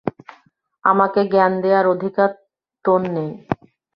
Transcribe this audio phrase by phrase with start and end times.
[0.83, 2.29] আমাকে জ্ঞান দেওয়ার অধিকার
[2.85, 3.31] তোর নেই।